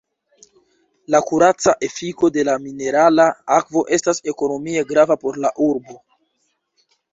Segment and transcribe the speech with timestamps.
[1.15, 6.01] La kuraca efiko de la minerala akvo estas ekonomie grava por la urbo.